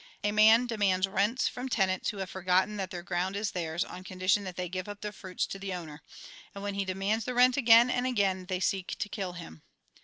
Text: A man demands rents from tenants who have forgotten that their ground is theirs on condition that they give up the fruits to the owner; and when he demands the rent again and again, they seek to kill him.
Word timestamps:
A 0.23 0.31
man 0.31 0.65
demands 0.65 1.07
rents 1.07 1.47
from 1.47 1.69
tenants 1.69 2.09
who 2.09 2.17
have 2.17 2.29
forgotten 2.31 2.77
that 2.77 2.89
their 2.89 3.03
ground 3.03 3.35
is 3.35 3.51
theirs 3.51 3.83
on 3.83 4.03
condition 4.03 4.45
that 4.45 4.55
they 4.55 4.67
give 4.67 4.89
up 4.89 5.01
the 5.01 5.11
fruits 5.11 5.45
to 5.45 5.59
the 5.59 5.75
owner; 5.75 6.01
and 6.55 6.63
when 6.63 6.73
he 6.73 6.85
demands 6.85 7.25
the 7.25 7.35
rent 7.35 7.55
again 7.55 7.91
and 7.91 8.07
again, 8.07 8.47
they 8.47 8.59
seek 8.59 8.95
to 8.97 9.09
kill 9.09 9.33
him. 9.33 9.61